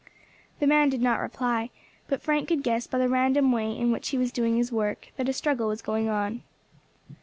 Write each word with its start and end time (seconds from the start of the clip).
The 0.59 0.65
man 0.65 0.89
did 0.89 0.99
not 1.03 1.19
reply; 1.19 1.69
but 2.07 2.23
Frank 2.23 2.47
could 2.47 2.63
guess 2.63 2.87
by 2.87 2.97
the 2.97 3.07
random 3.07 3.51
way 3.51 3.69
in 3.77 3.91
which 3.91 4.09
he 4.09 4.17
was 4.17 4.31
doing 4.31 4.57
his 4.57 4.71
work, 4.71 5.09
that 5.17 5.29
a 5.29 5.33
struggle 5.33 5.67
was 5.67 5.83
going 5.83 6.09
on. 6.09 6.41